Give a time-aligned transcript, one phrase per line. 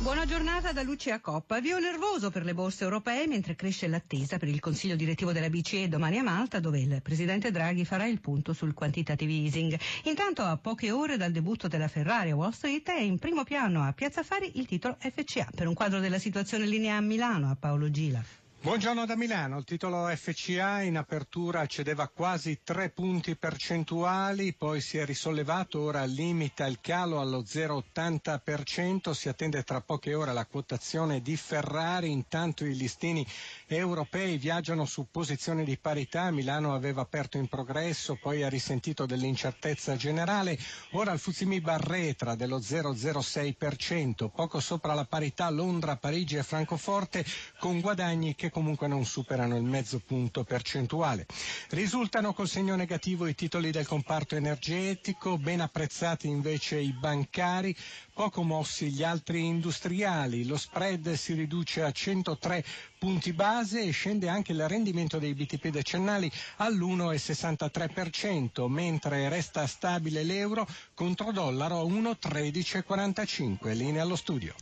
[0.00, 1.56] Buona giornata da Lucia Coppa.
[1.56, 5.88] Avvio nervoso per le borse europee mentre cresce l'attesa per il Consiglio direttivo della BCE
[5.88, 9.78] domani a Malta dove il Presidente Draghi farà il punto sul quantitative easing.
[10.04, 13.82] Intanto a poche ore dal debutto della Ferrari a Wall Street è in primo piano
[13.82, 15.50] a Piazza Fari il titolo FCA.
[15.54, 18.24] Per un quadro della situazione linea a Milano a Paolo Gila.
[18.62, 24.98] Buongiorno da Milano, il titolo FCA in apertura cedeva quasi tre punti percentuali, poi si
[24.98, 31.22] è risollevato, ora limita il calo allo 0,80%, si attende tra poche ore la quotazione
[31.22, 33.26] di Ferrari, intanto i listini
[33.66, 39.96] europei viaggiano su posizioni di parità, Milano aveva aperto in progresso, poi ha risentito dell'incertezza
[39.96, 40.58] generale,
[40.90, 47.24] ora il Fuzimi barretra dello 0,06%, poco sopra la parità Londra, Parigi e Francoforte
[47.58, 51.26] con guadagni che comunque non superano il mezzo punto percentuale.
[51.70, 57.74] Risultano col segno negativo i titoli del comparto energetico, ben apprezzati invece i bancari,
[58.12, 60.44] poco mossi gli altri industriali.
[60.46, 62.64] Lo spread si riduce a 103
[62.98, 70.66] punti base e scende anche il rendimento dei BTP decennali all'1,63%, mentre resta stabile l'euro
[70.94, 73.74] contro dollaro a 1,1345.
[73.74, 74.54] Linea allo studio.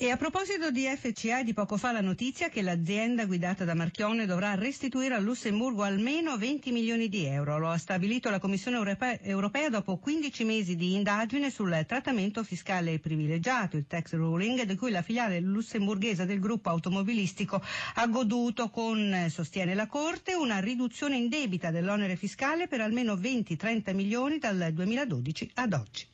[0.00, 4.26] E a proposito di FCA, di poco fa la notizia che l'azienda guidata da Marchione
[4.26, 7.58] dovrà restituire a Lussemburgo almeno 20 milioni di euro.
[7.58, 8.76] Lo ha stabilito la Commissione
[9.22, 14.92] europea dopo 15 mesi di indagine sul trattamento fiscale privilegiato, il tax ruling, di cui
[14.92, 17.60] la filiale lussemburghese del gruppo automobilistico
[17.94, 24.38] ha goduto con, sostiene la Corte, una riduzione indebita dell'onere fiscale per almeno 20-30 milioni
[24.38, 26.06] dal 2012 ad oggi.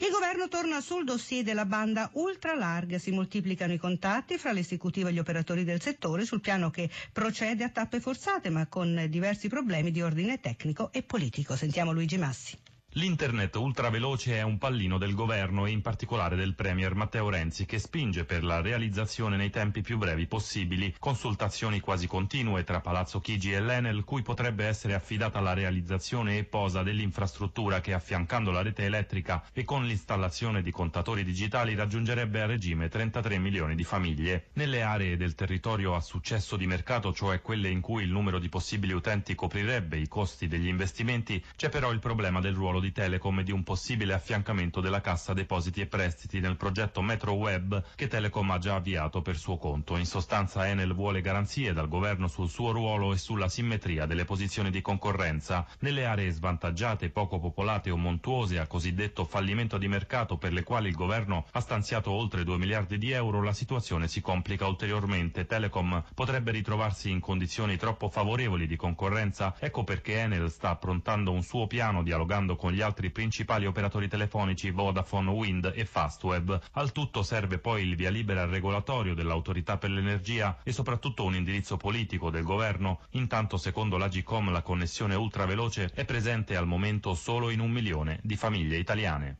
[0.00, 5.12] Il governo torna sul dossier della banda ultralarga, si moltiplicano i contatti fra l'esecutivo e
[5.12, 9.90] gli operatori del settore sul piano che procede a tappe forzate ma con diversi problemi
[9.90, 11.56] di ordine tecnico e politico.
[11.56, 12.56] Sentiamo Luigi Massi.
[12.92, 17.78] L'internet ultraveloce è un pallino del governo e in particolare del Premier Matteo Renzi che
[17.78, 23.52] spinge per la realizzazione nei tempi più brevi possibili, consultazioni quasi continue tra Palazzo Chigi
[23.52, 28.86] e l'Enel cui potrebbe essere affidata la realizzazione e posa dell'infrastruttura che affiancando la rete
[28.86, 34.46] elettrica e con l'installazione di contatori digitali raggiungerebbe a regime 33 milioni di famiglie.
[34.54, 38.48] Nelle aree del territorio a successo di mercato, cioè quelle in cui il numero di
[38.48, 43.40] possibili utenti coprirebbe i costi degli investimenti, c'è però il problema del ruolo di Telecom
[43.40, 48.06] e di un possibile affiancamento della Cassa Depositi e Prestiti nel progetto Metro Web che
[48.06, 49.96] Telecom ha già avviato per suo conto.
[49.96, 54.70] In sostanza Enel vuole garanzie dal governo sul suo ruolo e sulla simmetria delle posizioni
[54.70, 55.66] di concorrenza.
[55.80, 60.88] Nelle aree svantaggiate, poco popolate o montuose a cosiddetto fallimento di mercato per le quali
[60.88, 65.46] il governo ha stanziato oltre 2 miliardi di euro, la situazione si complica ulteriormente.
[65.46, 71.42] Telecom potrebbe ritrovarsi in condizioni troppo favorevoli di concorrenza, ecco perché Enel sta approntando un
[71.42, 76.60] suo piano dialogando con con gli altri principali operatori telefonici Vodafone, Wind e Fastweb.
[76.72, 81.78] Al tutto serve poi il via libera regolatorio dell'autorità per l'energia e soprattutto un indirizzo
[81.78, 83.00] politico del governo.
[83.12, 88.36] Intanto, secondo l'Agicom, la connessione ultraveloce è presente al momento solo in un milione di
[88.36, 89.38] famiglie italiane.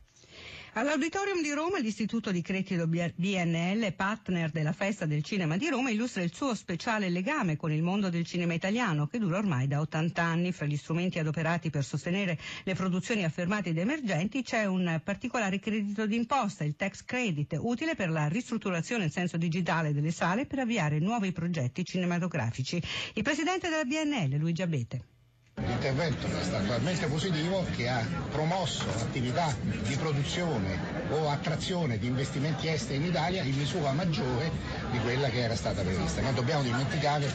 [0.73, 6.21] All'Auditorium di Roma l'Istituto di Credito BNL, partner della Festa del Cinema di Roma, illustra
[6.21, 10.21] il suo speciale legame con il mondo del cinema italiano che dura ormai da 80
[10.21, 10.51] anni.
[10.51, 16.05] Fra gli strumenti adoperati per sostenere le produzioni affermate ed emergenti c'è un particolare credito
[16.05, 20.99] d'imposta, il tax credit, utile per la ristrutturazione in senso digitale delle sale per avviare
[20.99, 22.79] nuovi progetti cinematografici.
[23.15, 25.17] Il presidente della BNL, Luigi Abete.
[25.65, 30.77] L'intervento è stato talmente positivo che ha promosso attività di produzione
[31.09, 34.51] o attrazione di investimenti esteri in Italia in misura maggiore
[34.91, 36.21] di quella che era stata prevista.
[36.21, 37.27] Non dobbiamo dimenticare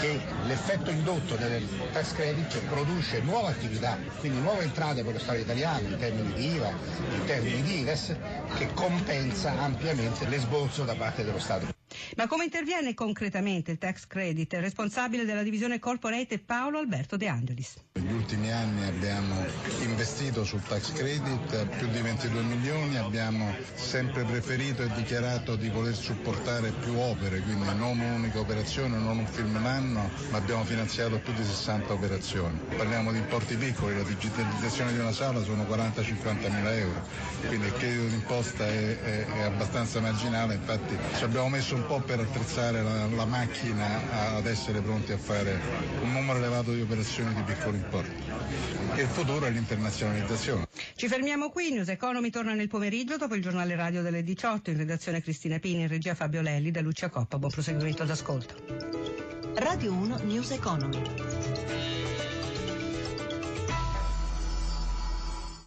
[0.00, 5.38] che l'effetto indotto del tax credit produce nuova attività, quindi nuove entrate per lo Stato
[5.38, 8.14] italiano in termini di IVA, in termini di IRES,
[8.56, 11.77] che compensa ampiamente l'esborso da parte dello Stato.
[12.16, 14.52] Ma come interviene concretamente il tax credit?
[14.54, 17.74] Il responsabile della divisione corporate è Paolo Alberto De Angelis.
[17.92, 19.34] Negli ultimi anni abbiamo
[19.82, 25.94] investito sul tax credit più di 22 milioni, abbiamo sempre preferito e dichiarato di voler
[25.94, 31.18] supportare più opere, quindi non un'unica operazione, non un film in anno, ma abbiamo finanziato
[31.18, 32.58] più di 60 operazioni.
[32.76, 37.06] Parliamo di importi piccoli, la digitalizzazione di una sala sono 40-50 mila euro,
[37.46, 42.06] quindi il credito d'imposta è, è, è abbastanza marginale, infatti ci abbiamo messo un po'
[42.06, 45.60] per attrezzare la, la macchina ad essere pronti a fare
[46.02, 48.10] un numero elevato di operazioni di piccolo importo.
[48.94, 50.66] E il futuro è l'internazionalizzazione.
[50.94, 54.76] Ci fermiamo qui, News Economy torna nel pomeriggio dopo il giornale radio delle 18, in
[54.76, 57.38] redazione Cristina Pini, in regia Fabio Lelli, da Lucia Coppa.
[57.38, 58.54] Buon proseguimento d'ascolto.
[59.54, 61.27] Radio 1 News Economy.